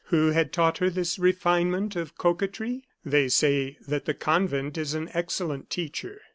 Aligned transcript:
Who 0.05 0.31
had 0.31 0.51
taught 0.51 0.79
her 0.79 0.89
this 0.89 1.19
refinement 1.19 1.95
of 1.95 2.17
coquetry? 2.17 2.85
They 3.05 3.27
say 3.29 3.77
that 3.87 4.05
the 4.05 4.15
convent 4.15 4.75
is 4.75 4.95
an 4.95 5.11
excellent 5.13 5.69
teacher. 5.69 6.21